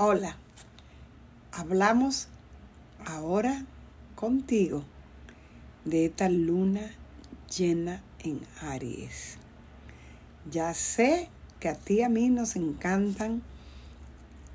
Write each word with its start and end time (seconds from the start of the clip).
Hola, 0.00 0.36
hablamos 1.50 2.28
ahora 3.04 3.64
contigo 4.14 4.84
de 5.84 6.04
esta 6.04 6.28
luna 6.28 6.92
llena 7.52 8.00
en 8.20 8.40
Aries. 8.60 9.38
Ya 10.48 10.72
sé 10.72 11.28
que 11.58 11.68
a 11.68 11.74
ti 11.74 11.94
y 11.94 12.02
a 12.02 12.08
mí 12.08 12.28
nos 12.28 12.54
encantan 12.54 13.42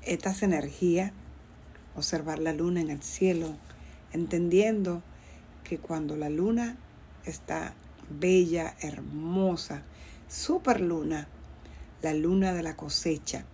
estas 0.00 0.42
energías, 0.42 1.12
observar 1.94 2.38
la 2.38 2.54
luna 2.54 2.80
en 2.80 2.88
el 2.88 3.02
cielo, 3.02 3.54
entendiendo 4.14 5.02
que 5.62 5.76
cuando 5.76 6.16
la 6.16 6.30
luna 6.30 6.78
está 7.26 7.74
bella, 8.08 8.76
hermosa, 8.80 9.82
super 10.26 10.80
luna, 10.80 11.28
la 12.00 12.14
luna 12.14 12.54
de 12.54 12.62
la 12.62 12.76
cosecha, 12.76 13.44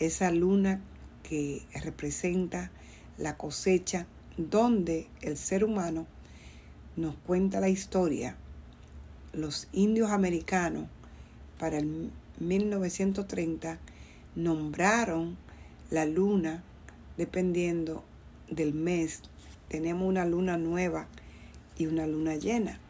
esa 0.00 0.32
luna 0.32 0.80
que 1.30 1.62
representa 1.84 2.72
la 3.16 3.36
cosecha 3.36 4.06
donde 4.36 5.06
el 5.22 5.36
ser 5.36 5.62
humano 5.62 6.08
nos 6.96 7.14
cuenta 7.14 7.60
la 7.60 7.68
historia. 7.68 8.36
Los 9.32 9.68
indios 9.72 10.10
americanos 10.10 10.88
para 11.56 11.78
el 11.78 12.10
1930 12.40 13.78
nombraron 14.34 15.36
la 15.90 16.04
luna 16.04 16.64
dependiendo 17.16 18.02
del 18.50 18.74
mes. 18.74 19.22
Tenemos 19.68 20.08
una 20.08 20.24
luna 20.24 20.58
nueva 20.58 21.06
y 21.78 21.86
una 21.86 22.08
luna 22.08 22.34
llena. 22.34 22.80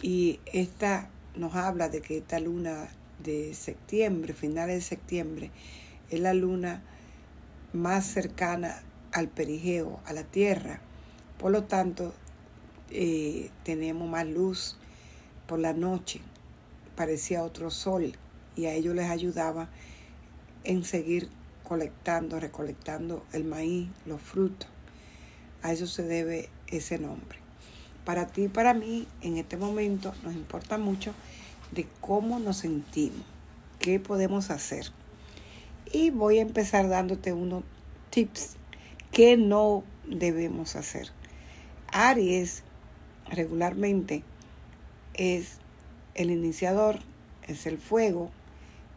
Y 0.00 0.40
esta 0.46 1.10
nos 1.36 1.54
habla 1.54 1.90
de 1.90 2.00
que 2.00 2.16
esta 2.16 2.40
luna 2.40 2.88
de 3.22 3.52
septiembre, 3.52 4.32
finales 4.32 4.76
de 4.76 4.80
septiembre, 4.80 5.50
es 6.08 6.18
la 6.18 6.32
luna 6.32 6.82
más 7.72 8.04
cercana 8.06 8.82
al 9.12 9.28
perigeo, 9.28 10.00
a 10.04 10.12
la 10.12 10.24
tierra. 10.24 10.80
Por 11.38 11.52
lo 11.52 11.64
tanto, 11.64 12.12
eh, 12.90 13.50
tenemos 13.64 14.08
más 14.08 14.26
luz 14.26 14.76
por 15.46 15.58
la 15.58 15.72
noche. 15.72 16.20
Parecía 16.96 17.42
otro 17.42 17.70
sol 17.70 18.12
y 18.56 18.66
a 18.66 18.74
ellos 18.74 18.94
les 18.94 19.10
ayudaba 19.10 19.68
en 20.64 20.84
seguir 20.84 21.28
colectando, 21.64 22.38
recolectando 22.38 23.24
el 23.32 23.44
maíz, 23.44 23.88
los 24.06 24.20
frutos. 24.20 24.68
A 25.62 25.72
eso 25.72 25.86
se 25.86 26.02
debe 26.02 26.48
ese 26.66 26.98
nombre. 26.98 27.38
Para 28.04 28.26
ti 28.26 28.44
y 28.44 28.48
para 28.48 28.74
mí, 28.74 29.06
en 29.20 29.36
este 29.36 29.56
momento, 29.56 30.12
nos 30.24 30.34
importa 30.34 30.76
mucho 30.76 31.14
de 31.70 31.86
cómo 32.00 32.40
nos 32.40 32.58
sentimos, 32.58 33.24
qué 33.78 34.00
podemos 34.00 34.50
hacer 34.50 34.90
y 35.92 36.10
voy 36.10 36.38
a 36.38 36.42
empezar 36.42 36.88
dándote 36.88 37.32
unos 37.32 37.64
tips 38.10 38.56
que 39.12 39.36
no 39.36 39.84
debemos 40.08 40.74
hacer. 40.74 41.08
Aries 41.92 42.64
regularmente 43.30 44.24
es 45.14 45.58
el 46.14 46.30
iniciador, 46.30 46.98
es 47.46 47.66
el 47.66 47.78
fuego. 47.78 48.30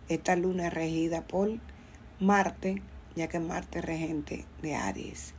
Esta 0.07 0.35
luna 0.35 0.67
es 0.67 0.73
regida 0.73 1.21
por 1.21 1.51
Marte, 2.19 2.81
ya 3.15 3.27
que 3.27 3.39
Marte 3.39 3.79
es 3.79 3.85
regente 3.85 4.45
de 4.61 4.75
Aries. 4.75 5.33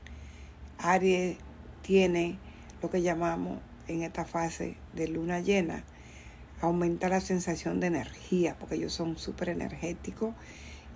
Aries 0.78 1.38
tiene 1.82 2.38
lo 2.82 2.90
que 2.90 3.00
llamamos 3.00 3.60
en 3.88 4.02
esta 4.02 4.24
fase 4.24 4.76
de 4.94 5.08
luna 5.08 5.40
llena, 5.40 5.84
aumenta 6.60 7.08
la 7.08 7.20
sensación 7.20 7.80
de 7.80 7.86
energía, 7.86 8.56
porque 8.58 8.74
ellos 8.74 8.92
son 8.92 9.16
súper 9.16 9.50
energéticos 9.50 10.34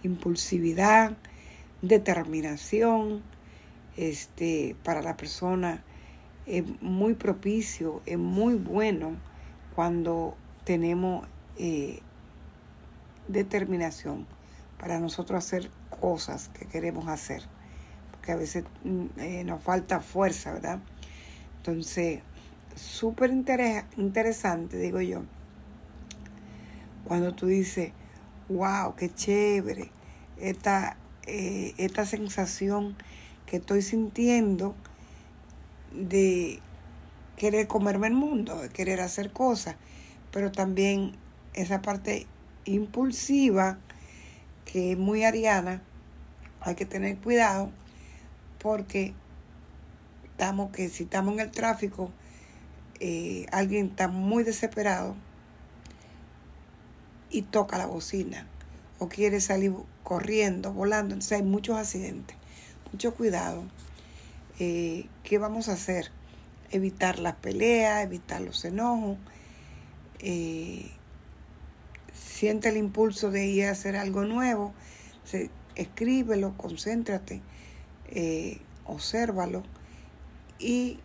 impulsividad, 0.02 1.16
determinación, 1.82 3.22
este, 3.96 4.76
para 4.82 5.02
la 5.02 5.16
persona 5.16 5.82
es 6.46 6.64
muy 6.80 7.14
propicio, 7.14 8.02
es 8.06 8.18
muy 8.18 8.54
bueno 8.54 9.12
cuando 9.74 10.36
tenemos 10.64 11.27
eh, 11.58 12.00
determinación 13.28 14.27
para 14.78 14.98
nosotros 14.98 15.44
hacer 15.44 15.70
cosas 16.00 16.48
que 16.48 16.66
queremos 16.66 17.08
hacer, 17.08 17.42
porque 18.10 18.33
a 18.33 18.36
veces 18.36 18.64
mm, 18.84 19.06
eh, 19.18 19.44
nos 19.44 19.62
falta 19.62 20.00
fuerza, 20.00 20.52
¿verdad? 20.55 20.80
Entonces, 21.58 22.20
súper 22.74 23.30
interesante, 23.30 24.78
digo 24.78 25.00
yo, 25.00 25.22
cuando 27.05 27.34
tú 27.34 27.46
dices, 27.46 27.92
wow, 28.50 28.96
qué 28.96 29.14
chévere, 29.14 29.90
esta, 30.36 30.96
eh, 31.27 31.72
esta 31.78 32.05
sensación 32.05 32.96
que 33.46 33.58
estoy 33.58 33.80
sintiendo 33.80 34.74
de 35.92 36.60
querer 37.36 37.68
comerme 37.68 38.08
el 38.08 38.14
mundo, 38.14 38.60
de 38.60 38.68
querer 38.68 39.00
hacer 39.00 39.33
cosas, 39.33 39.77
pero 40.33 40.50
también 40.50 41.12
esa 41.55 41.80
parte 41.80 42.27
impulsiva 42.64 43.78
que 44.64 44.92
es 44.92 44.98
muy 44.98 45.24
ariana, 45.24 45.83
hay 46.60 46.74
que 46.74 46.84
tener 46.84 47.16
cuidado 47.18 47.70
porque 48.58 49.14
estamos 50.24 50.70
que 50.72 50.89
si 50.89 51.05
estamos 51.05 51.34
en 51.34 51.40
el 51.40 51.50
tráfico, 51.50 52.10
eh, 52.98 53.46
alguien 53.52 53.86
está 53.86 54.08
muy 54.08 54.42
desesperado 54.42 55.14
y 57.30 57.42
toca 57.42 57.79
la 57.79 57.86
bocina 57.86 58.46
o 58.98 59.08
quiere 59.08 59.41
salir 59.41 59.73
corriendo, 60.02 60.73
volando. 60.73 61.14
Entonces 61.14 61.39
hay 61.39 61.45
muchos 61.45 61.77
accidentes. 61.77 62.36
Mucho 62.92 63.14
cuidado. 63.14 63.64
Eh, 64.58 65.07
¿Qué 65.24 65.39
vamos 65.39 65.69
a 65.69 65.73
hacer? 65.73 66.11
Evitar 66.70 67.19
las 67.19 67.35
peleas, 67.36 68.05
evitar 68.05 68.40
los 68.40 68.64
enojos. 68.64 69.17
Eh, 70.19 70.90
siente 72.13 72.69
el 72.69 72.77
impulso 72.77 73.30
de 73.30 73.46
ir 73.46 73.67
a 73.67 73.70
hacer 73.70 73.96
algo 73.96 74.24
nuevo. 74.24 74.74
escríbelo, 75.77 76.57
concéntrate, 76.58 77.40
eh, 78.08 78.58
obsérvalo 78.85 79.63
y 80.58 80.98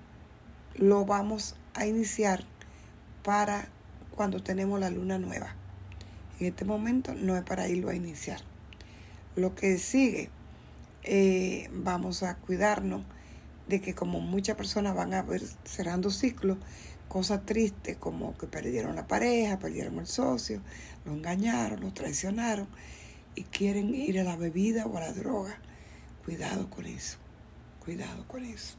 lo 0.75 1.05
vamos 1.05 1.55
a 1.75 1.85
iniciar 1.85 2.43
para 3.23 3.69
cuando 4.15 4.41
tenemos 4.43 4.79
la 4.79 4.89
luna 4.89 5.17
nueva. 5.17 5.55
En 6.39 6.47
este 6.47 6.65
momento 6.65 7.13
no 7.13 7.35
es 7.37 7.43
para 7.43 7.67
irlo 7.67 7.89
a 7.89 7.95
iniciar. 7.95 8.39
Lo 9.35 9.55
que 9.55 9.77
sigue, 9.77 10.29
eh, 11.03 11.69
vamos 11.73 12.23
a 12.23 12.35
cuidarnos 12.35 13.03
de 13.67 13.81
que 13.81 13.93
como 13.93 14.19
muchas 14.19 14.55
personas 14.55 14.95
van 14.95 15.13
a 15.13 15.21
ver 15.21 15.41
cerrando 15.63 16.09
ciclos, 16.09 16.57
cosas 17.07 17.45
tristes 17.45 17.97
como 17.97 18.37
que 18.37 18.47
perdieron 18.47 18.95
la 18.95 19.07
pareja, 19.07 19.59
perdieron 19.59 19.99
el 19.99 20.07
socio, 20.07 20.61
lo 21.05 21.13
engañaron, 21.13 21.79
lo 21.81 21.93
traicionaron 21.93 22.67
y 23.35 23.43
quieren 23.43 23.93
ir 23.95 24.19
a 24.19 24.23
la 24.23 24.35
bebida 24.35 24.85
o 24.85 24.97
a 24.97 25.01
la 25.01 25.13
droga. 25.13 25.57
Cuidado 26.25 26.69
con 26.69 26.85
eso, 26.85 27.17
cuidado 27.83 28.27
con 28.27 28.43
eso. 28.43 28.75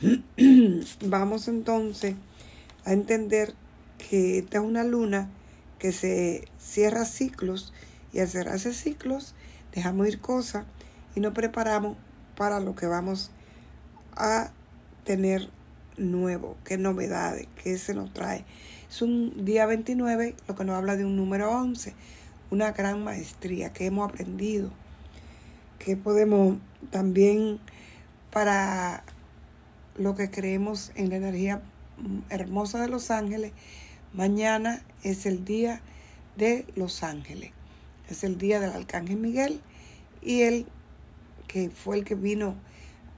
Vamos 1.06 1.48
entonces 1.48 2.14
a 2.84 2.92
entender 2.92 3.54
que 3.98 4.38
esta 4.38 4.58
es 4.58 4.64
una 4.64 4.84
luna 4.84 5.28
que 5.80 5.90
se 5.90 6.44
cierra 6.58 7.04
ciclos 7.04 7.72
y 8.12 8.20
al 8.20 8.28
cerrarse 8.28 8.72
ciclos 8.72 9.34
dejamos 9.74 10.06
ir 10.06 10.20
cosas 10.20 10.66
y 11.16 11.20
nos 11.20 11.32
preparamos 11.32 11.96
para 12.36 12.60
lo 12.60 12.76
que 12.76 12.86
vamos 12.86 13.32
a 14.14 14.52
tener 15.04 15.50
nuevo, 15.96 16.56
qué 16.64 16.78
novedades, 16.78 17.48
qué 17.62 17.76
se 17.78 17.94
nos 17.94 18.12
trae. 18.12 18.44
Es 18.88 19.02
un 19.02 19.44
día 19.44 19.66
29, 19.66 20.36
lo 20.46 20.54
que 20.54 20.64
nos 20.64 20.76
habla 20.76 20.96
de 20.96 21.04
un 21.04 21.16
número 21.16 21.50
11, 21.50 21.94
una 22.50 22.72
gran 22.72 23.02
maestría 23.02 23.72
que 23.72 23.86
hemos 23.86 24.08
aprendido, 24.08 24.70
que 25.78 25.96
podemos 25.96 26.58
también 26.90 27.58
para 28.30 29.02
lo 29.96 30.14
que 30.14 30.30
creemos 30.30 30.92
en 30.94 31.10
la 31.10 31.16
energía 31.16 31.62
hermosa 32.28 32.80
de 32.80 32.88
los 32.88 33.10
ángeles, 33.10 33.52
Mañana 34.12 34.82
es 35.02 35.26
el 35.26 35.44
día 35.44 35.80
de 36.36 36.66
los 36.74 37.02
ángeles. 37.02 37.52
Es 38.08 38.24
el 38.24 38.38
día 38.38 38.60
del 38.60 38.70
arcángel 38.70 39.16
Miguel 39.16 39.60
y 40.20 40.42
él 40.42 40.66
que 41.46 41.70
fue 41.70 41.96
el 41.96 42.04
que 42.04 42.14
vino 42.14 42.56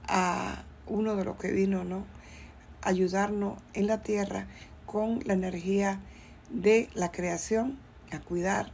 a 0.07 0.63
uno 0.87 1.15
de 1.15 1.25
los 1.25 1.37
que 1.37 1.51
vino, 1.51 1.83
¿no? 1.83 2.05
ayudarnos 2.83 3.59
en 3.73 3.87
la 3.87 4.03
tierra 4.03 4.47
con 4.85 5.19
la 5.25 5.33
energía 5.33 5.99
de 6.49 6.89
la 6.93 7.11
creación, 7.11 7.79
a 8.11 8.19
cuidar 8.19 8.71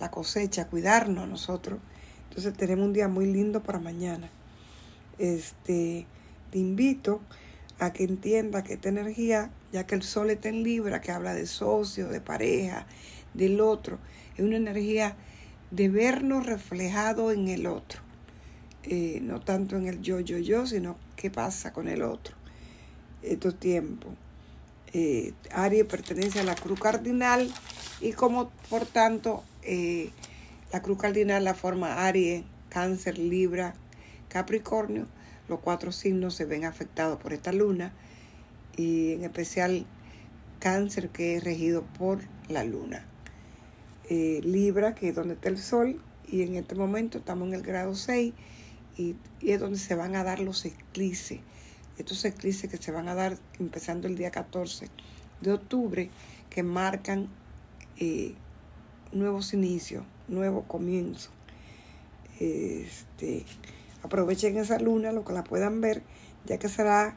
la 0.00 0.10
cosecha, 0.10 0.62
a 0.62 0.66
cuidarnos 0.66 1.28
nosotros. 1.28 1.80
Entonces 2.28 2.52
tenemos 2.54 2.86
un 2.86 2.92
día 2.92 3.08
muy 3.08 3.26
lindo 3.26 3.62
para 3.62 3.78
mañana. 3.78 4.28
Este, 5.18 6.06
te 6.50 6.58
invito 6.58 7.20
a 7.78 7.92
que 7.92 8.04
entienda 8.04 8.62
que 8.62 8.74
esta 8.74 8.88
energía, 8.88 9.50
ya 9.74 9.88
que 9.88 9.96
el 9.96 10.04
sol 10.04 10.30
está 10.30 10.50
en 10.50 10.62
Libra, 10.62 11.00
que 11.00 11.10
habla 11.10 11.34
de 11.34 11.48
socio, 11.48 12.06
de 12.06 12.20
pareja, 12.20 12.86
del 13.34 13.60
otro, 13.60 13.98
es 14.36 14.44
una 14.44 14.56
energía 14.56 15.16
de 15.72 15.88
vernos 15.88 16.46
reflejado 16.46 17.32
en 17.32 17.48
el 17.48 17.66
otro. 17.66 18.00
eh, 18.84 19.18
no 19.20 19.40
tanto 19.40 19.76
en 19.76 19.88
el 19.88 20.00
yo, 20.00 20.20
yo, 20.20 20.38
yo, 20.38 20.64
sino 20.64 20.96
qué 21.16 21.28
pasa 21.28 21.72
con 21.72 21.88
el 21.88 22.02
otro. 22.02 22.36
Estos 23.22 23.58
tiempos. 23.58 24.12
Eh, 24.92 25.32
Aries 25.50 25.86
pertenece 25.86 26.38
a 26.38 26.44
la 26.44 26.54
cruz 26.54 26.78
cardinal 26.78 27.52
y 28.00 28.12
como 28.12 28.50
por 28.70 28.86
tanto 28.86 29.42
eh, 29.64 30.10
la 30.72 30.82
cruz 30.82 30.98
cardinal 30.98 31.42
la 31.42 31.54
forma 31.54 32.06
Aries, 32.06 32.44
Cáncer, 32.68 33.18
Libra, 33.18 33.74
Capricornio, 34.28 35.08
los 35.48 35.58
cuatro 35.58 35.90
signos 35.90 36.36
se 36.36 36.44
ven 36.44 36.64
afectados 36.64 37.18
por 37.18 37.32
esta 37.32 37.50
luna 37.50 37.92
y 38.76 39.12
en 39.12 39.24
especial 39.24 39.86
Cáncer 40.58 41.10
que 41.10 41.36
es 41.36 41.44
regido 41.44 41.82
por 41.98 42.20
la 42.48 42.64
luna. 42.64 43.04
Eh, 44.08 44.40
Libra 44.44 44.94
que 44.94 45.08
es 45.08 45.14
donde 45.14 45.34
está 45.34 45.48
el 45.48 45.58
sol 45.58 46.00
y 46.26 46.42
en 46.42 46.56
este 46.56 46.74
momento 46.74 47.18
estamos 47.18 47.48
en 47.48 47.54
el 47.54 47.62
grado 47.62 47.94
6 47.94 48.32
y, 48.96 49.16
es 49.42 49.60
donde 49.60 49.78
se 49.78 49.94
van 49.94 50.16
a 50.16 50.24
dar 50.24 50.40
los 50.40 50.64
eclipses. 50.64 51.40
Estos 51.98 52.24
eclipses 52.24 52.70
que 52.70 52.76
se 52.76 52.92
van 52.92 53.08
a 53.08 53.14
dar 53.14 53.38
empezando 53.58 54.08
el 54.08 54.16
día 54.16 54.30
14 54.30 54.88
de 55.40 55.52
octubre 55.52 56.10
que 56.50 56.62
marcan 56.62 57.28
eh, 57.98 58.34
nuevos 59.12 59.54
inicios, 59.54 60.04
nuevos 60.28 60.64
comienzos. 60.66 61.30
Este, 62.40 63.44
aprovechen 64.02 64.56
esa 64.56 64.78
luna, 64.78 65.12
lo 65.12 65.24
que 65.24 65.32
la 65.32 65.44
puedan 65.44 65.80
ver, 65.80 66.02
ya 66.46 66.58
que 66.58 66.68
será 66.68 67.16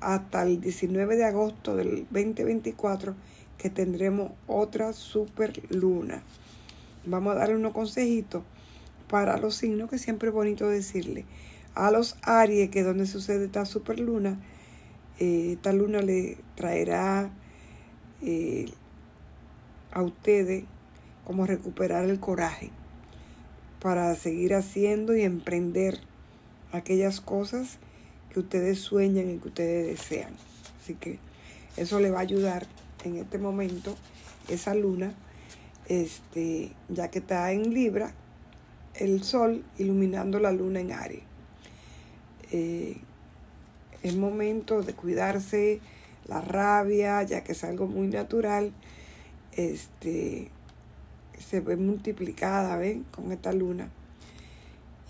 hasta 0.00 0.42
el 0.42 0.60
19 0.60 1.16
de 1.16 1.24
agosto 1.24 1.76
del 1.76 2.06
2024 2.10 3.14
que 3.58 3.70
tendremos 3.70 4.32
otra 4.46 4.92
super 4.92 5.62
luna. 5.70 6.22
Vamos 7.06 7.34
a 7.34 7.38
darle 7.38 7.56
unos 7.56 7.72
consejitos 7.72 8.42
para 9.08 9.38
los 9.38 9.54
signos 9.54 9.90
que 9.90 9.98
siempre 9.98 10.28
es 10.28 10.34
bonito 10.34 10.68
decirle. 10.68 11.24
A 11.74 11.90
los 11.90 12.16
Aries, 12.22 12.70
que 12.70 12.80
es 12.80 12.86
donde 12.86 13.06
sucede 13.06 13.46
esta 13.46 13.64
super 13.64 13.98
luna, 13.98 14.38
eh, 15.18 15.52
esta 15.52 15.72
luna 15.72 16.00
le 16.00 16.38
traerá 16.56 17.30
eh, 18.22 18.66
a 19.92 20.02
ustedes 20.02 20.64
como 21.24 21.46
recuperar 21.46 22.04
el 22.04 22.20
coraje 22.20 22.70
para 23.80 24.14
seguir 24.14 24.54
haciendo 24.54 25.16
y 25.16 25.22
emprender 25.22 26.00
aquellas 26.72 27.20
cosas 27.20 27.78
que 28.34 28.40
ustedes 28.40 28.80
sueñan 28.80 29.30
y 29.30 29.38
que 29.38 29.48
ustedes 29.48 29.86
desean. 29.86 30.34
Así 30.82 30.94
que 30.94 31.20
eso 31.76 32.00
le 32.00 32.10
va 32.10 32.18
a 32.18 32.22
ayudar 32.22 32.66
en 33.04 33.16
este 33.16 33.38
momento 33.38 33.96
esa 34.48 34.74
luna, 34.74 35.14
este, 35.86 36.72
ya 36.88 37.08
que 37.10 37.20
está 37.20 37.52
en 37.52 37.72
Libra, 37.72 38.12
el 38.96 39.22
sol 39.22 39.64
iluminando 39.78 40.40
la 40.40 40.50
luna 40.50 40.80
en 40.80 40.92
Aries. 40.92 41.22
Eh, 42.50 42.96
es 44.02 44.16
momento 44.16 44.82
de 44.82 44.94
cuidarse 44.94 45.80
la 46.26 46.40
rabia, 46.40 47.22
ya 47.22 47.44
que 47.44 47.52
es 47.52 47.62
algo 47.62 47.86
muy 47.86 48.08
natural. 48.08 48.72
Este, 49.52 50.50
se 51.38 51.60
ve 51.60 51.76
multiplicada, 51.76 52.76
¿ven? 52.76 53.04
Con 53.04 53.30
esta 53.30 53.52
luna. 53.52 53.88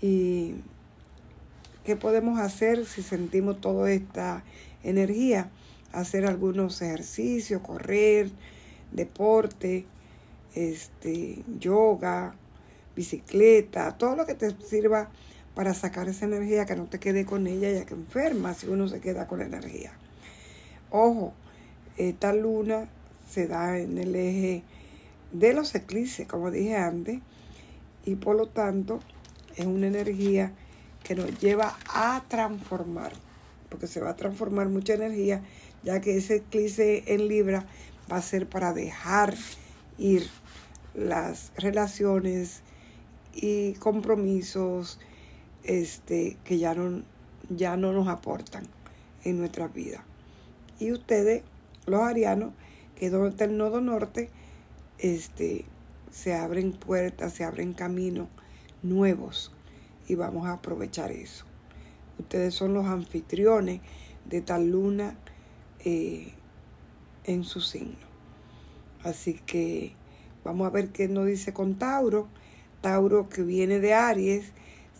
Y 0.01 0.55
qué 1.85 1.95
podemos 1.95 2.39
hacer 2.39 2.85
si 2.85 3.01
sentimos 3.01 3.61
toda 3.61 3.91
esta 3.91 4.43
energía? 4.83 5.49
Hacer 5.93 6.25
algunos 6.25 6.81
ejercicios, 6.81 7.61
correr, 7.61 8.29
deporte, 8.91 9.85
este, 10.55 11.43
yoga, 11.59 12.35
bicicleta, 12.95 13.97
todo 13.97 14.15
lo 14.15 14.25
que 14.25 14.33
te 14.33 14.51
sirva 14.63 15.09
para 15.53 15.73
sacar 15.73 16.09
esa 16.09 16.25
energía, 16.25 16.65
que 16.65 16.75
no 16.75 16.85
te 16.85 16.99
quede 16.99 17.25
con 17.25 17.47
ella 17.47 17.71
ya 17.71 17.85
que 17.85 17.93
enferma 17.93 18.53
si 18.53 18.67
uno 18.67 18.87
se 18.87 18.99
queda 18.99 19.27
con 19.27 19.39
la 19.39 19.45
energía. 19.45 19.93
Ojo, 20.89 21.33
esta 21.97 22.33
luna 22.33 22.89
se 23.29 23.47
da 23.47 23.77
en 23.79 23.97
el 23.97 24.15
eje 24.15 24.63
de 25.31 25.53
los 25.53 25.73
eclipses, 25.75 26.27
como 26.27 26.51
dije 26.51 26.75
antes, 26.75 27.19
y 28.05 28.15
por 28.15 28.35
lo 28.35 28.47
tanto 28.47 28.99
es 29.55 29.65
una 29.65 29.87
energía 29.87 30.51
que 31.05 31.13
nos 31.15 31.39
lleva 31.39 31.77
a 31.93 32.23
transformar, 32.27 33.13
porque 33.69 33.85
se 33.85 34.01
va 34.01 34.09
a 34.09 34.15
transformar 34.15 34.69
mucha 34.69 34.95
energía, 34.95 35.43
ya 35.83 36.01
que 36.01 36.17
ese 36.17 36.37
eclipse 36.37 37.03
en 37.13 37.27
Libra 37.27 37.67
va 38.11 38.17
a 38.17 38.21
ser 38.23 38.49
para 38.49 38.73
dejar 38.73 39.35
ir 39.99 40.27
las 40.95 41.51
relaciones 41.57 42.61
y 43.35 43.73
compromisos 43.73 44.99
este, 45.63 46.37
que 46.43 46.57
ya 46.57 46.73
no, 46.73 47.03
ya 47.49 47.77
no 47.77 47.93
nos 47.93 48.07
aportan 48.07 48.67
en 49.23 49.37
nuestra 49.37 49.67
vida. 49.67 50.03
Y 50.79 50.91
ustedes, 50.91 51.43
los 51.85 52.01
arianos, 52.01 52.51
que 52.95 53.11
donde 53.11 53.45
el 53.45 53.57
nodo 53.57 53.79
norte, 53.79 54.31
este, 54.97 55.65
se 56.09 56.33
abren 56.33 56.71
puertas, 56.71 57.33
se 57.33 57.43
abren 57.43 57.73
caminos 57.73 58.27
nuevos 58.81 59.51
y 60.07 60.15
vamos 60.15 60.47
a 60.47 60.53
aprovechar 60.53 61.11
eso. 61.11 61.45
Ustedes 62.19 62.53
son 62.53 62.73
los 62.73 62.85
anfitriones 62.85 63.81
de 64.25 64.41
tal 64.41 64.69
luna 64.71 65.15
eh, 65.83 66.33
en 67.23 67.43
su 67.43 67.61
signo. 67.61 68.05
Así 69.03 69.33
que 69.45 69.93
vamos 70.43 70.67
a 70.67 70.71
ver 70.71 70.89
qué 70.89 71.07
nos 71.07 71.25
dice 71.25 71.53
con 71.53 71.75
Tauro. 71.75 72.27
Tauro 72.81 73.29
que 73.29 73.43
viene 73.43 73.79
de 73.79 73.93
Aries, 73.93 74.51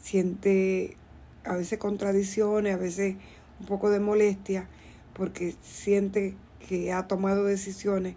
siente 0.02 0.98
a 1.44 1.56
veces 1.56 1.80
contradicciones, 1.80 2.74
a 2.74 2.78
veces 2.78 3.16
un 3.60 3.66
poco 3.66 3.90
de 3.90 4.00
molestia, 4.00 4.68
porque 5.14 5.56
siente 5.62 6.36
que 6.68 6.92
ha 6.92 7.08
tomado 7.08 7.46
decisiones 7.46 8.16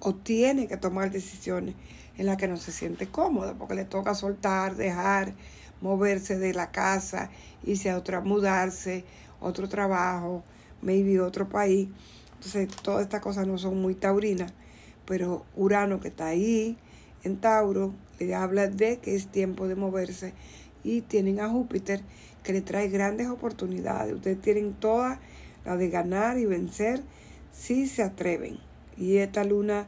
o 0.00 0.14
tiene 0.14 0.68
que 0.68 0.76
tomar 0.76 1.10
decisiones 1.10 1.74
en 2.16 2.26
las 2.26 2.36
que 2.36 2.48
no 2.48 2.56
se 2.56 2.72
siente 2.72 3.06
cómodo, 3.08 3.56
porque 3.56 3.74
le 3.74 3.84
toca 3.84 4.14
soltar, 4.14 4.76
dejar, 4.76 5.34
moverse 5.80 6.38
de 6.38 6.54
la 6.54 6.70
casa, 6.70 7.30
irse 7.64 7.90
a 7.90 7.98
otra, 7.98 8.20
mudarse, 8.20 9.04
otro 9.40 9.68
trabajo, 9.68 10.42
maybe 10.82 11.20
otro 11.20 11.48
país. 11.48 11.88
Entonces, 12.34 12.68
todas 12.82 13.02
estas 13.02 13.20
cosas 13.20 13.46
no 13.46 13.58
son 13.58 13.80
muy 13.80 13.94
taurinas, 13.94 14.52
pero 15.04 15.44
Urano 15.56 16.00
que 16.00 16.08
está 16.08 16.28
ahí 16.28 16.78
en 17.22 17.36
Tauro 17.36 17.92
le 18.18 18.34
habla 18.34 18.68
de 18.68 18.98
que 18.98 19.14
es 19.14 19.28
tiempo 19.28 19.68
de 19.68 19.74
moverse 19.74 20.32
y 20.84 21.02
tienen 21.02 21.40
a 21.40 21.48
Júpiter 21.48 22.02
que 22.42 22.52
le 22.52 22.62
trae 22.62 22.88
grandes 22.88 23.28
oportunidades. 23.28 24.14
Ustedes 24.14 24.40
tienen 24.40 24.72
toda 24.74 25.20
la 25.64 25.76
de 25.76 25.90
ganar 25.90 26.38
y 26.38 26.46
vencer 26.46 27.02
si 27.52 27.86
se 27.86 28.02
atreven. 28.02 28.58
Y 28.96 29.16
esta 29.16 29.44
luna 29.44 29.86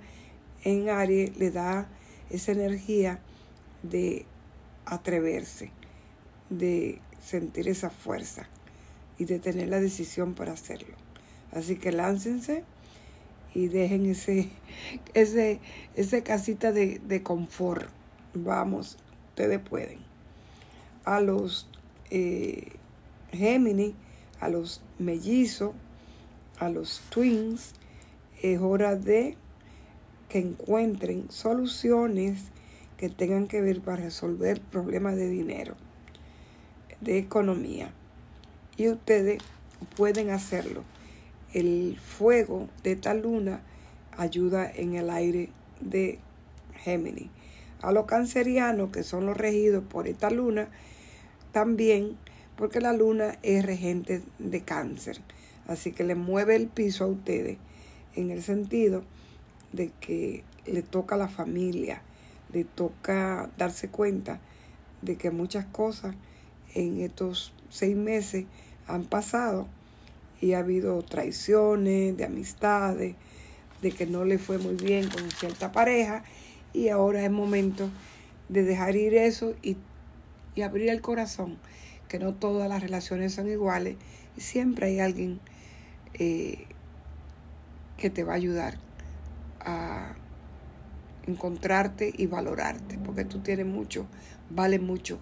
en 0.64 0.88
Aries 0.90 1.36
le 1.38 1.50
da 1.50 1.88
esa 2.30 2.52
energía 2.52 3.20
de 3.82 4.26
atreverse, 4.84 5.70
de 6.58 7.00
sentir 7.20 7.68
esa 7.68 7.90
fuerza 7.90 8.48
y 9.18 9.24
de 9.24 9.38
tener 9.38 9.68
la 9.68 9.80
decisión 9.80 10.34
para 10.34 10.52
hacerlo. 10.52 10.94
Así 11.52 11.76
que 11.76 11.92
láncense 11.92 12.64
y 13.54 13.68
dejen 13.68 14.06
ese, 14.06 14.48
ese, 15.14 15.60
ese 15.94 16.22
casita 16.22 16.72
de, 16.72 16.98
de 16.98 17.22
confort. 17.22 17.88
Vamos, 18.34 18.96
ustedes 19.30 19.60
pueden. 19.60 19.98
A 21.04 21.20
los 21.20 21.68
eh, 22.10 22.72
Géminis, 23.32 23.94
a 24.40 24.48
los 24.48 24.82
mellizos, 24.98 25.72
a 26.58 26.68
los 26.68 27.00
twins, 27.10 27.72
es 28.42 28.60
hora 28.60 28.96
de 28.96 29.36
que 30.28 30.38
encuentren 30.38 31.30
soluciones 31.30 32.38
que 32.96 33.08
tengan 33.08 33.48
que 33.48 33.60
ver 33.60 33.80
para 33.80 33.96
resolver 33.96 34.60
problemas 34.60 35.16
de 35.16 35.28
dinero, 35.28 35.74
de 37.02 37.18
economía. 37.18 37.92
Y 38.76 38.88
ustedes 38.88 39.42
pueden 39.96 40.30
hacerlo. 40.30 40.84
El 41.52 41.98
fuego 42.00 42.68
de 42.82 42.92
esta 42.92 43.12
luna 43.14 43.60
ayuda 44.16 44.70
en 44.70 44.94
el 44.94 45.10
aire 45.10 45.50
de 45.80 46.18
Géminis. 46.76 47.28
A 47.82 47.92
los 47.92 48.06
cancerianos, 48.06 48.90
que 48.90 49.02
son 49.02 49.26
los 49.26 49.36
regidos 49.36 49.84
por 49.84 50.06
esta 50.06 50.30
luna, 50.30 50.68
también 51.50 52.16
porque 52.56 52.80
la 52.80 52.92
luna 52.92 53.38
es 53.42 53.64
regente 53.64 54.22
de 54.38 54.60
cáncer. 54.62 55.20
Así 55.66 55.92
que 55.92 56.04
le 56.04 56.14
mueve 56.14 56.56
el 56.56 56.68
piso 56.68 57.04
a 57.04 57.08
ustedes 57.08 57.58
en 58.14 58.30
el 58.30 58.42
sentido 58.42 59.04
de 59.72 59.90
que 60.00 60.44
le 60.66 60.82
toca 60.82 61.14
a 61.14 61.18
la 61.18 61.28
familia, 61.28 62.02
le 62.52 62.64
toca 62.64 63.50
darse 63.58 63.88
cuenta 63.88 64.40
de 65.00 65.16
que 65.16 65.30
muchas 65.30 65.64
cosas 65.66 66.14
en 66.74 67.00
estos 67.00 67.52
seis 67.70 67.96
meses 67.96 68.46
han 68.86 69.04
pasado 69.04 69.68
y 70.40 70.54
ha 70.54 70.58
habido 70.58 71.02
traiciones, 71.02 72.16
de 72.16 72.24
amistades, 72.24 73.14
de 73.80 73.90
que 73.92 74.06
no 74.06 74.24
le 74.24 74.38
fue 74.38 74.58
muy 74.58 74.74
bien 74.74 75.08
con 75.08 75.30
cierta 75.30 75.72
pareja 75.72 76.24
y 76.72 76.88
ahora 76.88 77.24
es 77.24 77.30
momento 77.30 77.90
de 78.48 78.64
dejar 78.64 78.96
ir 78.96 79.14
eso 79.14 79.54
y 79.62 79.76
y 80.54 80.62
abrir 80.62 80.90
el 80.90 81.00
corazón, 81.00 81.58
que 82.08 82.18
no 82.18 82.34
todas 82.34 82.68
las 82.68 82.82
relaciones 82.82 83.34
son 83.34 83.48
iguales 83.48 83.96
y 84.36 84.40
siempre 84.40 84.86
hay 84.86 85.00
alguien 85.00 85.40
eh, 86.14 86.66
que 87.96 88.10
te 88.10 88.24
va 88.24 88.32
a 88.32 88.36
ayudar 88.36 88.78
a 89.60 90.14
encontrarte 91.26 92.12
y 92.16 92.26
valorarte, 92.26 92.98
porque 92.98 93.24
tú 93.24 93.38
tienes 93.38 93.66
mucho, 93.66 94.06
vale 94.50 94.78
mucho, 94.78 95.20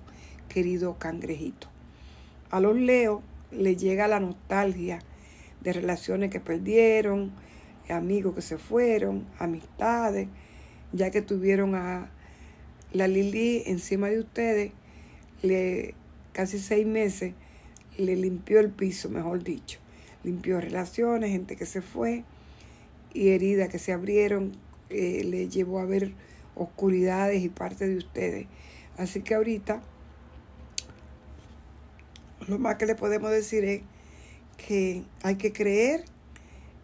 querido 0.50 0.98
cangrejito. 0.98 1.68
A 2.50 2.60
los 2.60 2.76
Leo 2.76 3.22
le 3.50 3.76
llega 3.76 4.08
la 4.08 4.20
nostalgia 4.20 4.98
de 5.62 5.72
relaciones 5.72 6.30
que 6.30 6.40
perdieron, 6.40 7.32
amigos 7.88 8.34
que 8.34 8.42
se 8.42 8.58
fueron, 8.58 9.26
amistades, 9.38 10.28
ya 10.92 11.10
que 11.10 11.22
tuvieron 11.22 11.74
a 11.74 12.10
la 12.92 13.08
Lili 13.08 13.62
encima 13.66 14.08
de 14.08 14.20
ustedes, 14.20 14.72
le, 15.42 15.94
casi 16.32 16.58
seis 16.58 16.86
meses, 16.86 17.34
le 17.96 18.16
limpió 18.16 18.60
el 18.60 18.70
piso, 18.70 19.08
mejor 19.08 19.42
dicho. 19.42 19.78
Limpió 20.24 20.60
relaciones, 20.60 21.30
gente 21.30 21.56
que 21.56 21.66
se 21.66 21.80
fue 21.80 22.24
y 23.14 23.28
heridas 23.28 23.68
que 23.68 23.78
se 23.78 23.92
abrieron, 23.92 24.52
eh, 24.90 25.22
le 25.24 25.48
llevó 25.48 25.78
a 25.78 25.84
ver 25.84 26.12
oscuridades 26.56 27.42
y 27.42 27.48
parte 27.48 27.88
de 27.88 27.96
ustedes. 27.96 28.46
Así 28.96 29.22
que 29.22 29.34
ahorita 29.34 29.82
lo 32.50 32.58
más 32.58 32.74
que 32.76 32.86
le 32.86 32.96
podemos 32.96 33.30
decir 33.30 33.64
es 33.64 33.82
que 34.56 35.04
hay 35.22 35.36
que 35.36 35.52
creer 35.52 36.04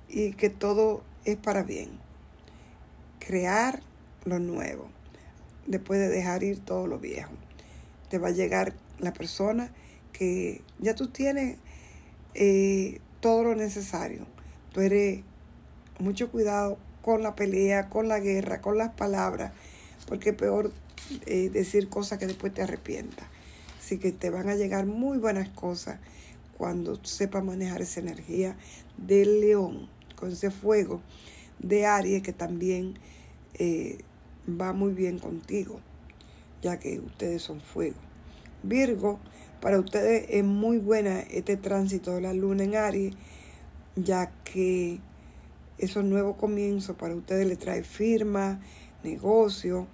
y 0.09 0.33
que 0.33 0.49
todo 0.49 1.03
es 1.25 1.37
para 1.37 1.65
bien. 1.65 1.91
Crear 3.19 3.81
lo 4.25 4.39
nuevo, 4.39 4.89
después 5.67 5.99
de 5.99 6.09
dejar 6.09 6.45
ir 6.45 6.61
todo 6.61 6.87
lo 6.87 7.01
viejo. 7.01 7.33
Te 8.09 8.19
va 8.19 8.29
a 8.29 8.31
llegar 8.31 8.75
la 9.01 9.13
persona 9.13 9.73
que 10.13 10.63
ya 10.79 10.95
tú 10.95 11.09
tienes 11.09 11.59
eh, 12.35 13.01
todo 13.19 13.43
lo 13.43 13.57
necesario. 13.57 14.25
Tú 14.73 14.83
eres 14.83 15.25
mucho 15.99 16.31
cuidado 16.31 16.79
con 17.03 17.25
la 17.25 17.35
pelea, 17.35 17.89
con 17.89 18.07
la 18.07 18.21
guerra, 18.21 18.61
con 18.61 18.79
las 18.79 18.91
palabras, 18.91 19.53
porque 20.07 20.31
es 20.31 20.37
peor 20.37 20.73
eh, 21.27 21.51
decir 21.51 21.89
cosas 21.89 22.21
que 22.21 22.29
después 22.29 22.55
te 22.55 22.63
arrepientas. 22.63 23.27
Así 23.87 23.99
que 23.99 24.11
te 24.11 24.31
van 24.31 24.49
a 24.49 24.57
llegar 24.57 24.85
muy 24.85 25.19
buenas 25.19 25.49
cosas 25.51 26.01
cuando 26.59 26.99
sepas 27.05 27.45
manejar 27.45 27.83
esa 27.83 28.01
energía 28.01 28.57
del 28.97 29.41
león, 29.41 29.89
con 30.17 30.33
ese 30.33 30.51
fuego 30.51 31.01
de 31.61 31.87
Aries 31.87 32.25
que 32.25 32.33
también 32.33 32.99
eh, 33.55 33.99
va 34.49 34.73
muy 34.73 34.93
bien 34.93 35.21
contigo, 35.21 35.79
ya 36.63 36.81
que 36.81 36.99
ustedes 36.99 37.43
son 37.43 37.61
fuego. 37.61 37.95
Virgo, 38.65 39.21
para 39.61 39.79
ustedes 39.79 40.27
es 40.31 40.43
muy 40.43 40.79
buena 40.79 41.21
este 41.21 41.57
tránsito 41.57 42.13
de 42.13 42.23
la 42.23 42.35
luna 42.35 42.65
en 42.65 42.75
Aries, 42.75 43.15
ya 43.95 44.33
que 44.43 44.99
esos 45.79 46.03
nuevos 46.03 46.35
comienzos 46.39 46.97
para 46.97 47.15
ustedes 47.15 47.47
le 47.47 47.55
trae 47.55 47.85
firma, 47.85 48.59
negocio, 49.05 49.87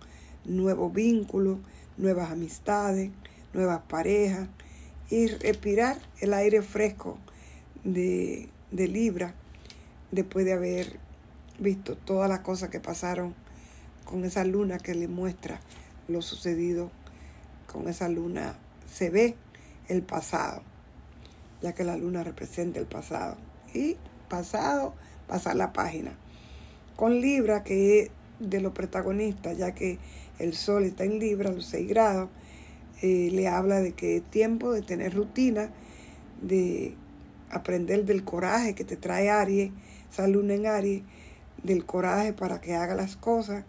nuevos 0.47 0.95
vínculos, 0.95 1.59
nuevas 1.99 2.31
amistades, 2.31 3.11
nuevas 3.53 3.83
parejas 3.89 4.49
y 5.11 5.27
respirar 5.27 5.99
el 6.21 6.35
aire 6.35 6.63
fresco 6.63 7.19
de, 7.85 8.49
de 8.71 8.89
Libra 8.89 9.35
después 10.11 10.45
de 10.45 10.53
haber 10.53 10.99
visto 11.59 11.97
todas 11.97 12.29
las 12.29 12.41
cosas 12.41 12.71
que 12.71 12.81
pasaron 12.81 13.35
con 14.05 14.25
esa 14.25 14.45
luna 14.45 14.79
que 14.79 14.95
le 14.95 15.09
muestra 15.09 15.61
lo 16.09 16.23
sucedido 16.23 16.91
con 17.73 17.89
esa 17.89 18.09
luna 18.09 18.55
se 18.93 19.11
ve 19.11 19.35
el 19.89 20.03
pasado, 20.03 20.63
ya 21.63 21.73
que 21.73 21.85
la 21.85 21.97
luna 21.97 22.23
representa 22.23 22.79
el 22.79 22.87
pasado. 22.87 23.37
Y 23.73 23.97
pasado, 24.29 24.95
pasar 25.27 25.57
la 25.57 25.73
página. 25.73 26.13
Con 26.97 27.21
Libra, 27.21 27.65
que 27.65 28.01
es 28.01 28.11
de 28.39 28.61
los 28.61 28.73
protagonistas, 28.73 29.57
ya 29.57 29.73
que 29.73 29.99
el 30.39 30.55
Sol 30.55 30.85
está 30.85 31.05
en 31.05 31.19
Libra, 31.19 31.51
los 31.51 31.67
6 31.67 31.89
grados, 31.89 32.29
eh, 33.03 33.31
le 33.33 33.49
habla 33.49 33.81
de 33.81 33.93
que 33.93 34.17
es 34.17 34.23
tiempo 34.23 34.73
de 34.73 34.81
tener 34.81 35.15
rutina, 35.15 35.71
de 36.41 36.95
aprender 37.51 38.05
del 38.05 38.25
coraje 38.25 38.75
que 38.75 38.85
te 38.85 38.97
trae 38.97 39.29
Aries, 39.29 39.73
esa 40.11 40.29
luna 40.29 40.55
en 40.55 40.67
Aries, 40.67 41.03
del 41.65 41.85
coraje 41.85 42.33
para 42.33 42.61
que 42.61 42.75
haga 42.75 42.95
las 42.95 43.17
cosas, 43.17 43.65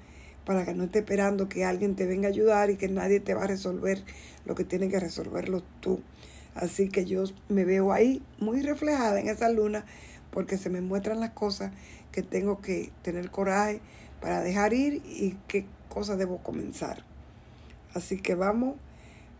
para 0.45 0.65
que 0.65 0.75
no 0.75 0.83
esté 0.83 0.99
esperando 0.99 1.49
que 1.49 1.65
alguien 1.65 1.95
te 1.95 2.05
venga 2.05 2.27
a 2.27 2.31
ayudar 2.31 2.69
y 2.69 2.77
que 2.77 2.87
nadie 2.87 3.19
te 3.19 3.33
va 3.33 3.43
a 3.43 3.47
resolver 3.47 4.03
lo 4.45 4.53
que 4.53 4.65
tiene 4.65 4.87
que 4.87 4.99
resolverlo 4.99 5.63
tú. 5.79 5.99
Así 6.53 6.89
que 6.89 7.05
yo 7.05 7.23
me 7.49 7.65
veo 7.65 7.91
ahí 7.91 8.21
muy 8.39 8.61
reflejada 8.61 9.19
en 9.19 9.29
esa 9.29 9.49
luna 9.49 9.85
porque 10.29 10.57
se 10.57 10.69
me 10.69 10.81
muestran 10.81 11.19
las 11.19 11.31
cosas 11.31 11.71
que 12.11 12.21
tengo 12.21 12.61
que 12.61 12.91
tener 13.01 13.31
coraje 13.31 13.81
para 14.21 14.41
dejar 14.41 14.73
ir 14.73 15.01
y 15.05 15.35
qué 15.47 15.65
cosas 15.89 16.19
debo 16.19 16.37
comenzar. 16.37 17.03
Así 17.93 18.17
que 18.17 18.35
vamos 18.35 18.75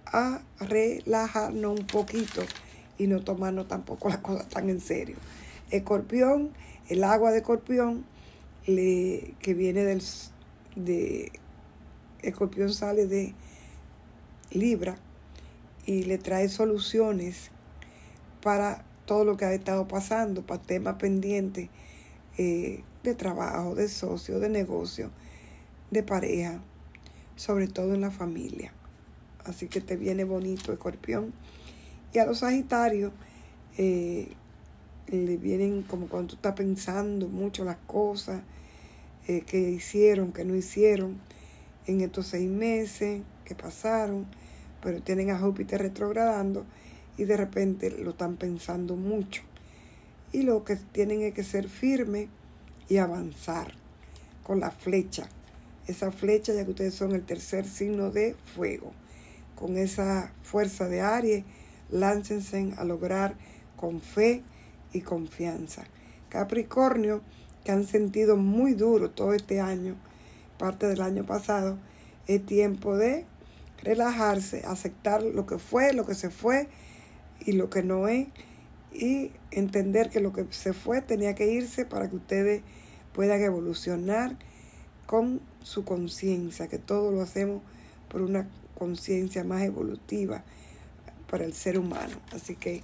a 0.05 0.41
relajarnos 0.59 1.79
un 1.79 1.87
poquito 1.87 2.41
y 2.97 3.07
no 3.07 3.23
tomarnos 3.23 3.67
tampoco 3.67 4.09
las 4.09 4.19
cosas 4.19 4.47
tan 4.49 4.69
en 4.69 4.79
serio. 4.79 5.15
Escorpión, 5.71 6.51
el 6.87 7.03
agua 7.03 7.31
de 7.31 7.37
escorpión 7.39 8.05
le, 8.65 9.35
que 9.39 9.53
viene 9.53 9.83
del 9.83 10.01
de 10.75 11.31
escorpión 12.21 12.73
sale 12.73 13.05
de 13.05 13.33
Libra 14.51 14.95
y 15.85 16.03
le 16.03 16.17
trae 16.17 16.49
soluciones 16.49 17.51
para 18.41 18.83
todo 19.05 19.25
lo 19.25 19.37
que 19.37 19.45
ha 19.45 19.53
estado 19.53 19.87
pasando, 19.87 20.45
para 20.45 20.61
temas 20.61 20.95
pendientes 20.95 21.69
eh, 22.37 22.83
de 23.03 23.15
trabajo, 23.15 23.75
de 23.75 23.87
socio, 23.87 24.39
de 24.39 24.49
negocio, 24.49 25.11
de 25.91 26.03
pareja, 26.03 26.61
sobre 27.35 27.67
todo 27.67 27.93
en 27.93 28.01
la 28.01 28.11
familia. 28.11 28.73
Así 29.45 29.67
que 29.67 29.81
te 29.81 29.97
viene 29.97 30.23
bonito, 30.23 30.71
escorpión. 30.71 31.33
Y 32.13 32.19
a 32.19 32.25
los 32.25 32.39
Sagitarios 32.39 33.11
eh, 33.77 34.29
le 35.07 35.37
vienen 35.37 35.83
como 35.83 36.07
cuando 36.07 36.29
tú 36.29 36.35
estás 36.35 36.53
pensando 36.53 37.27
mucho 37.27 37.65
las 37.65 37.77
cosas 37.87 38.41
eh, 39.27 39.41
que 39.41 39.71
hicieron, 39.71 40.31
que 40.31 40.45
no 40.45 40.55
hicieron 40.55 41.19
en 41.87 42.01
estos 42.01 42.27
seis 42.27 42.49
meses 42.49 43.21
que 43.45 43.55
pasaron, 43.55 44.25
pero 44.81 45.01
tienen 45.01 45.29
a 45.31 45.39
Júpiter 45.39 45.81
retrogradando 45.81 46.65
y 47.17 47.25
de 47.25 47.37
repente 47.37 47.89
lo 47.89 48.11
están 48.11 48.37
pensando 48.37 48.95
mucho. 48.95 49.43
Y 50.31 50.43
lo 50.43 50.63
que 50.63 50.75
tienen 50.75 51.21
es 51.21 51.33
que 51.33 51.43
ser 51.43 51.69
firmes 51.69 52.27
y 52.89 52.97
avanzar 52.97 53.73
con 54.43 54.59
la 54.59 54.71
flecha. 54.71 55.27
Esa 55.87 56.11
flecha, 56.11 56.53
ya 56.53 56.63
que 56.63 56.71
ustedes 56.71 56.93
son 56.93 57.13
el 57.13 57.23
tercer 57.23 57.65
signo 57.65 58.09
de 58.09 58.35
fuego. 58.55 58.93
Con 59.55 59.77
esa 59.77 60.31
fuerza 60.41 60.87
de 60.87 61.01
Aries, 61.01 61.45
láncense 61.89 62.73
a 62.77 62.83
lograr 62.83 63.35
con 63.75 64.01
fe 64.01 64.43
y 64.93 65.01
confianza. 65.01 65.83
Capricornio, 66.29 67.21
que 67.63 67.71
han 67.71 67.85
sentido 67.85 68.35
muy 68.35 68.73
duro 68.73 69.11
todo 69.11 69.33
este 69.33 69.59
año, 69.59 69.95
parte 70.57 70.87
del 70.87 71.01
año 71.01 71.25
pasado, 71.25 71.77
es 72.27 72.45
tiempo 72.45 72.95
de 72.95 73.25
relajarse, 73.81 74.63
aceptar 74.65 75.23
lo 75.23 75.45
que 75.45 75.57
fue, 75.57 75.93
lo 75.93 76.05
que 76.05 76.15
se 76.15 76.29
fue 76.29 76.67
y 77.45 77.53
lo 77.53 77.69
que 77.69 77.83
no 77.83 78.07
es, 78.07 78.27
y 78.93 79.31
entender 79.51 80.09
que 80.09 80.19
lo 80.19 80.33
que 80.33 80.45
se 80.51 80.73
fue 80.73 81.01
tenía 81.01 81.35
que 81.35 81.51
irse 81.51 81.85
para 81.85 82.09
que 82.09 82.15
ustedes 82.15 82.61
puedan 83.13 83.41
evolucionar 83.41 84.37
con 85.05 85.41
su 85.61 85.83
conciencia, 85.83 86.67
que 86.67 86.77
todo 86.77 87.11
lo 87.11 87.21
hacemos 87.21 87.61
por 88.09 88.21
una 88.21 88.47
conciencia 88.83 89.45
más 89.45 89.61
evolutiva 89.61 90.43
para 91.29 91.45
el 91.45 91.53
ser 91.53 91.79
humano. 91.79 92.17
Así 92.33 92.55
que 92.55 92.81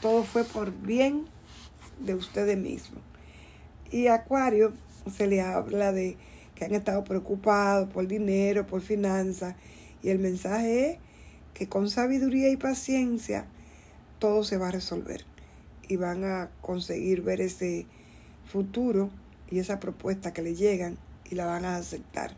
todo 0.00 0.22
fue 0.22 0.44
por 0.44 0.70
bien 0.70 1.24
de 1.98 2.14
ustedes 2.14 2.56
mismos. 2.56 3.02
Y 3.90 4.06
Acuario 4.06 4.72
se 5.12 5.26
le 5.26 5.40
habla 5.40 5.90
de 5.90 6.16
que 6.54 6.64
han 6.64 6.74
estado 6.76 7.02
preocupados 7.02 7.90
por 7.90 8.06
dinero, 8.06 8.64
por 8.64 8.80
finanzas. 8.80 9.56
Y 10.04 10.10
el 10.10 10.20
mensaje 10.20 10.92
es 10.92 10.98
que 11.52 11.68
con 11.68 11.90
sabiduría 11.90 12.48
y 12.50 12.56
paciencia 12.56 13.46
todo 14.20 14.44
se 14.44 14.56
va 14.56 14.68
a 14.68 14.70
resolver. 14.70 15.24
Y 15.88 15.96
van 15.96 16.22
a 16.22 16.48
conseguir 16.60 17.22
ver 17.22 17.40
ese 17.40 17.86
futuro 18.46 19.10
y 19.50 19.58
esa 19.58 19.80
propuesta 19.80 20.32
que 20.32 20.42
le 20.42 20.54
llegan 20.54 20.96
y 21.28 21.34
la 21.34 21.46
van 21.46 21.64
a 21.64 21.74
aceptar. 21.74 22.36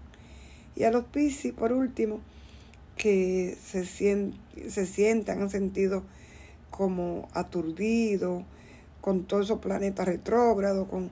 Y 0.76 0.84
a 0.84 0.90
los 0.90 1.04
Piscis, 1.04 1.52
por 1.52 1.74
último, 1.74 2.22
que 2.96 3.56
se, 3.64 3.84
se 3.84 4.86
sientan, 4.86 5.42
han 5.42 5.50
sentido 5.50 6.02
como 6.70 7.28
aturdidos 7.34 8.44
con 9.00 9.24
todos 9.24 9.46
esos 9.46 9.58
planetas 9.58 10.06
retrógrados, 10.06 10.88
con 10.88 11.10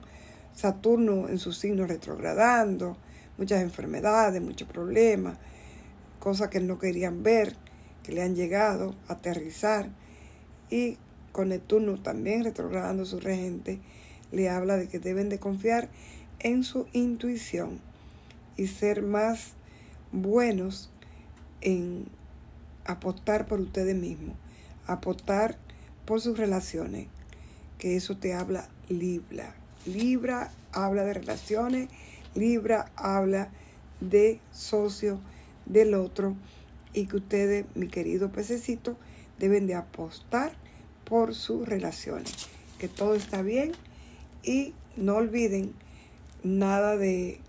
Saturno 0.55 1.29
en 1.29 1.37
su 1.37 1.53
signo 1.53 1.85
retrogradando, 1.85 2.97
muchas 3.37 3.61
enfermedades, 3.61 4.41
muchos 4.41 4.67
problemas, 4.67 5.37
cosas 6.19 6.49
que 6.49 6.59
no 6.59 6.79
querían 6.79 7.23
ver, 7.23 7.55
que 8.03 8.11
le 8.11 8.21
han 8.21 8.35
llegado 8.35 8.95
a 9.07 9.13
aterrizar. 9.13 9.89
Y 10.69 10.97
con 11.31 11.49
Neptuno 11.49 12.01
también 12.01 12.43
retrogradando 12.43 13.05
su 13.05 13.19
regente, 13.19 13.79
le 14.31 14.49
habla 14.49 14.77
de 14.77 14.87
que 14.87 14.99
deben 14.99 15.29
de 15.29 15.39
confiar 15.39 15.89
en 16.39 16.63
su 16.63 16.87
intuición 16.93 17.79
y 18.57 18.67
ser 18.67 19.01
más 19.01 19.53
buenos 20.11 20.91
en 21.61 22.05
apostar 22.85 23.45
por 23.47 23.59
ustedes 23.59 23.95
mismos, 23.95 24.35
apostar 24.87 25.57
por 26.05 26.21
sus 26.21 26.37
relaciones, 26.37 27.07
que 27.77 27.95
eso 27.95 28.17
te 28.17 28.33
habla 28.33 28.67
Libra. 28.89 29.55
Libra 29.85 30.51
habla 30.71 31.03
de 31.03 31.13
relaciones, 31.13 31.89
Libra 32.35 32.91
habla 32.95 33.49
de 33.99 34.39
socio 34.51 35.19
del 35.65 35.93
otro 35.93 36.35
y 36.93 37.05
que 37.05 37.17
ustedes, 37.17 37.65
mi 37.75 37.87
querido 37.87 38.31
pececito, 38.31 38.97
deben 39.39 39.67
de 39.67 39.75
apostar 39.75 40.53
por 41.05 41.33
sus 41.35 41.67
relaciones, 41.67 42.47
que 42.79 42.87
todo 42.87 43.15
está 43.15 43.41
bien 43.41 43.71
y 44.43 44.73
no 44.97 45.15
olviden 45.15 45.73
nada 46.43 46.97
de, 46.97 47.39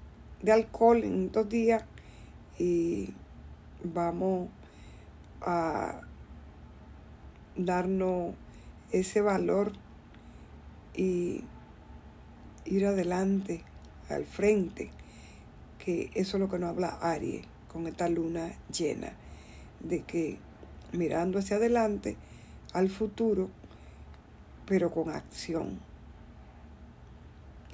de 0.43 0.53
alcohol 0.53 1.05
en 1.05 1.27
estos 1.27 1.49
días 1.49 1.85
y 2.59 3.15
vamos 3.85 4.49
a 5.41 6.01
darnos 7.57 8.35
ese 8.91 9.21
valor 9.21 9.73
y 10.95 11.45
ir 12.65 12.87
adelante, 12.87 13.63
al 14.09 14.25
frente, 14.25 14.91
que 15.79 16.11
eso 16.15 16.37
es 16.37 16.41
lo 16.41 16.49
que 16.49 16.59
nos 16.59 16.71
habla 16.71 16.99
Aries 17.01 17.47
con 17.73 17.87
esta 17.87 18.09
luna 18.09 18.53
llena, 18.71 19.13
de 19.81 20.03
que 20.03 20.39
mirando 20.93 21.39
hacia 21.39 21.57
adelante, 21.57 22.17
al 22.73 22.89
futuro, 22.91 23.49
pero 24.67 24.91
con 24.91 25.11
acción. 25.11 25.81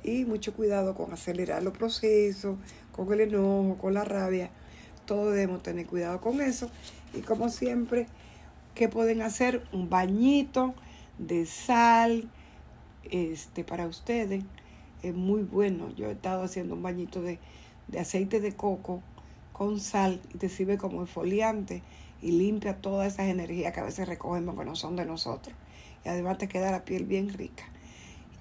Y 0.04 0.24
mucho 0.24 0.54
cuidado 0.54 0.94
con 0.94 1.12
acelerar 1.12 1.62
los 1.62 1.76
procesos, 1.76 2.56
con 2.92 3.12
el 3.12 3.20
enojo, 3.20 3.76
con 3.78 3.94
la 3.94 4.04
rabia. 4.04 4.50
Todos 5.08 5.32
debemos 5.32 5.62
tener 5.62 5.86
cuidado 5.86 6.20
con 6.20 6.42
eso. 6.42 6.68
Y 7.14 7.22
como 7.22 7.48
siempre, 7.48 8.06
¿qué 8.74 8.90
pueden 8.90 9.22
hacer? 9.22 9.66
Un 9.72 9.88
bañito 9.88 10.74
de 11.16 11.46
sal 11.46 12.28
este, 13.10 13.64
para 13.64 13.86
ustedes. 13.86 14.44
Es 15.02 15.14
muy 15.14 15.44
bueno. 15.44 15.88
Yo 15.96 16.08
he 16.08 16.12
estado 16.12 16.42
haciendo 16.42 16.74
un 16.74 16.82
bañito 16.82 17.22
de, 17.22 17.38
de 17.86 18.00
aceite 18.00 18.38
de 18.42 18.52
coco 18.52 19.00
con 19.54 19.80
sal 19.80 20.20
y 20.34 20.36
te 20.36 20.50
sirve 20.50 20.76
como 20.76 21.02
exfoliante 21.02 21.82
y 22.20 22.32
limpia 22.32 22.76
todas 22.76 23.14
esas 23.14 23.28
energías 23.28 23.72
que 23.72 23.80
a 23.80 23.84
veces 23.84 24.06
recogemos 24.06 24.58
que 24.58 24.66
no 24.66 24.76
son 24.76 24.94
de 24.94 25.06
nosotros. 25.06 25.56
Y 26.04 26.10
además 26.10 26.36
te 26.36 26.48
queda 26.48 26.70
la 26.70 26.84
piel 26.84 27.06
bien 27.06 27.32
rica. 27.32 27.64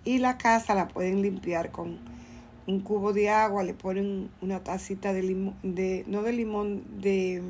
Y 0.04 0.18
la 0.18 0.38
casa 0.38 0.76
la 0.76 0.90
pueden 0.90 1.22
limpiar 1.22 1.72
con 1.72 2.17
un 2.68 2.82
cubo 2.82 3.14
de 3.14 3.30
agua, 3.30 3.64
le 3.64 3.74
ponen 3.74 4.30
una 4.42 4.64
tacita 4.64 5.14
de 5.14 5.24
limón, 5.24 5.56
de, 5.64 6.04
no 6.08 6.22
de 6.22 6.34
limón, 6.34 6.84
de 7.02 7.42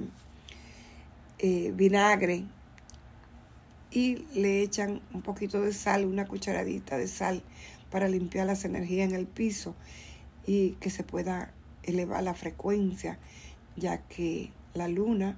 eh, 1.39 1.73
vinagre. 1.75 2.45
Y 3.89 4.25
le 4.35 4.61
echan 4.61 5.01
un 5.13 5.23
poquito 5.23 5.61
de 5.61 5.73
sal, 5.73 6.05
una 6.05 6.27
cucharadita 6.27 6.97
de 6.97 7.07
sal 7.07 7.41
para 7.89 8.07
limpiar 8.07 8.45
las 8.45 8.63
energías 8.63 9.09
en 9.09 9.15
el 9.15 9.25
piso 9.25 9.75
y 10.45 10.71
que 10.73 10.89
se 10.89 11.03
pueda 11.03 11.51
elevar 11.83 12.21
la 12.23 12.35
frecuencia, 12.35 13.17
ya 13.75 13.99
que 14.07 14.51
la 14.73 14.87
luna 14.87 15.37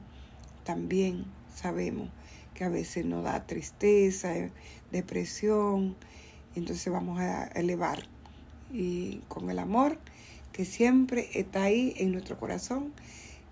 también 0.65 1.25
sabemos 1.55 2.09
que 2.53 2.65
a 2.65 2.69
veces 2.69 3.05
nos 3.05 3.24
da 3.24 3.45
tristeza, 3.45 4.36
eh, 4.36 4.51
depresión, 4.91 5.95
entonces 6.56 6.91
vamos 6.91 7.19
a 7.19 7.45
elevar 7.47 8.04
y 8.71 9.21
con 9.27 9.49
el 9.49 9.60
amor 9.60 9.97
que 10.51 10.65
siempre 10.65 11.29
está 11.34 11.63
ahí 11.63 11.93
en 11.97 12.12
nuestro 12.12 12.38
corazón 12.38 12.93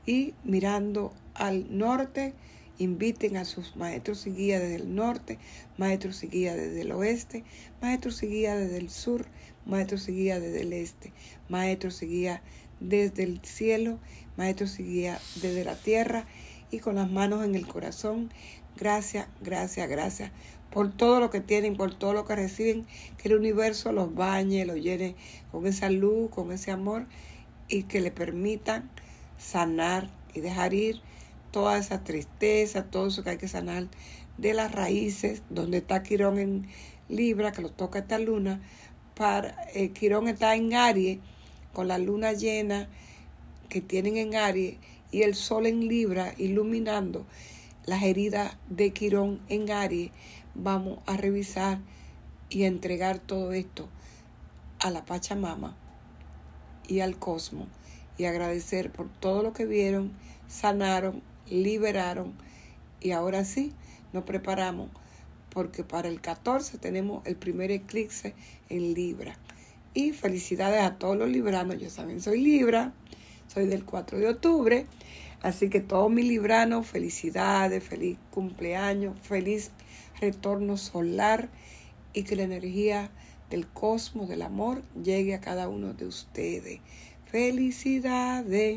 y 0.05 0.33
mirando 0.43 1.13
al 1.33 1.77
norte, 1.77 2.33
inviten 2.79 3.37
a 3.37 3.45
sus 3.45 3.75
maestros 3.75 4.27
y 4.27 4.31
guías 4.31 4.61
desde 4.61 4.75
el 4.75 4.95
norte, 4.95 5.39
maestros 5.77 6.23
y 6.23 6.27
guías 6.27 6.55
desde 6.55 6.81
el 6.81 6.91
oeste, 6.91 7.43
maestros 7.81 8.21
y 8.23 8.27
guías 8.27 8.57
desde 8.57 8.77
el 8.77 8.89
sur, 8.89 9.25
maestros 9.65 10.07
y 10.09 10.13
guías 10.13 10.41
desde 10.41 10.61
el 10.61 10.73
este, 10.73 11.13
maestros 11.49 12.01
y 12.03 12.07
guías 12.07 12.41
desde 12.79 13.23
el 13.23 13.41
cielo, 13.43 13.99
maestros 14.37 14.79
y 14.79 14.83
guías 14.83 15.21
desde 15.41 15.63
la 15.63 15.75
tierra 15.75 16.25
y 16.71 16.79
con 16.79 16.95
las 16.95 17.09
manos 17.09 17.43
en 17.45 17.55
el 17.55 17.67
corazón. 17.67 18.31
Gracias, 18.75 19.27
gracias, 19.41 19.89
gracias 19.89 20.31
por 20.71 20.91
todo 20.91 21.19
lo 21.19 21.29
que 21.29 21.41
tienen, 21.41 21.75
por 21.75 21.93
todo 21.93 22.13
lo 22.13 22.25
que 22.25 22.35
reciben, 22.35 22.85
que 23.17 23.29
el 23.29 23.35
universo 23.35 23.91
los 23.91 24.13
bañe, 24.13 24.65
los 24.65 24.77
llene 24.77 25.15
con 25.51 25.65
esa 25.67 25.89
luz, 25.89 26.29
con 26.29 26.51
ese 26.51 26.71
amor 26.71 27.05
y 27.67 27.83
que 27.83 28.01
le 28.01 28.11
permitan 28.11 28.89
sanar 29.37 30.09
y 30.33 30.41
dejar 30.41 30.73
ir 30.73 31.01
toda 31.51 31.77
esa 31.77 32.03
tristeza, 32.03 32.85
todo 32.85 33.07
eso 33.07 33.23
que 33.23 33.31
hay 33.31 33.37
que 33.37 33.47
sanar 33.47 33.87
de 34.37 34.53
las 34.53 34.71
raíces, 34.71 35.41
donde 35.49 35.77
está 35.77 36.03
Quirón 36.03 36.37
en 36.37 36.67
Libra, 37.09 37.51
que 37.51 37.61
lo 37.61 37.71
toca 37.71 37.99
esta 37.99 38.19
luna, 38.19 38.61
para, 39.15 39.55
eh, 39.73 39.89
Quirón 39.89 40.27
está 40.27 40.55
en 40.55 40.73
Aries, 40.73 41.19
con 41.73 41.87
la 41.87 41.97
luna 41.97 42.33
llena 42.33 42.87
que 43.69 43.81
tienen 43.81 44.17
en 44.17 44.35
Aries 44.35 44.77
y 45.11 45.23
el 45.23 45.35
sol 45.35 45.65
en 45.65 45.87
Libra 45.87 46.33
iluminando 46.37 47.25
las 47.85 48.03
heridas 48.03 48.57
de 48.69 48.91
Quirón 48.91 49.39
en 49.49 49.71
Aries, 49.71 50.11
vamos 50.57 50.99
a 51.05 51.17
revisar 51.17 51.79
y 52.49 52.63
a 52.63 52.67
entregar 52.67 53.19
todo 53.19 53.53
esto 53.53 53.87
a 54.79 54.89
la 54.89 55.05
Pachamama 55.05 55.75
y 56.87 57.01
al 57.01 57.17
cosmos 57.17 57.67
y 58.17 58.25
agradecer 58.25 58.91
por 58.91 59.09
todo 59.19 59.43
lo 59.43 59.53
que 59.53 59.65
vieron, 59.65 60.11
sanaron, 60.47 61.21
liberaron. 61.49 62.33
Y 62.99 63.11
ahora 63.11 63.45
sí 63.45 63.73
nos 64.13 64.23
preparamos 64.23 64.89
porque 65.49 65.83
para 65.83 66.07
el 66.07 66.21
14 66.21 66.77
tenemos 66.77 67.25
el 67.25 67.35
primer 67.35 67.71
eclipse 67.71 68.33
en 68.69 68.93
Libra. 68.93 69.35
Y 69.93 70.11
felicidades 70.11 70.83
a 70.83 70.95
todos 70.95 71.17
los 71.17 71.29
libranos, 71.29 71.79
yo 71.79 71.89
también 71.89 72.21
soy 72.21 72.41
Libra, 72.41 72.93
soy 73.47 73.65
del 73.65 73.83
4 73.83 74.19
de 74.19 74.29
octubre, 74.29 74.85
así 75.41 75.69
que 75.69 75.79
todos 75.79 76.11
mis 76.11 76.27
libranos, 76.27 76.85
felicidades, 76.85 77.83
feliz 77.83 78.17
cumpleaños, 78.29 79.19
feliz 79.21 79.71
retorno 80.19 80.77
solar 80.77 81.49
y 82.13 82.23
que 82.23 82.35
la 82.35 82.43
energía 82.43 83.11
del 83.49 83.67
cosmos, 83.67 84.27
del 84.27 84.41
amor, 84.41 84.83
llegue 85.01 85.33
a 85.35 85.41
cada 85.41 85.69
uno 85.69 85.93
de 85.93 86.05
ustedes. 86.05 86.79
Felicidades. 87.25 88.75